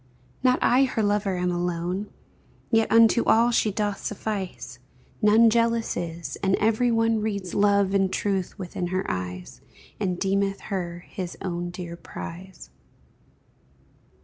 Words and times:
Not 0.41 0.57
I 0.63 0.85
her 0.85 1.03
lover 1.03 1.37
am 1.37 1.51
alone, 1.51 2.09
Yet 2.71 2.91
unto 2.91 3.23
all 3.25 3.51
she 3.51 3.71
doth 3.71 4.03
suffice, 4.03 4.79
None 5.21 5.47
jealous 5.51 5.95
is, 5.95 6.37
and 6.37 6.55
every 6.55 6.89
one 6.89 7.21
Reads 7.21 7.53
love 7.53 7.93
and 7.93 8.11
truth 8.11 8.57
within 8.57 8.87
her 8.87 9.05
eyes, 9.07 9.61
And 9.99 10.17
deemeth 10.19 10.59
her 10.73 11.05
his 11.07 11.37
own 11.43 11.69
dear 11.69 11.95
prize. 11.95 12.71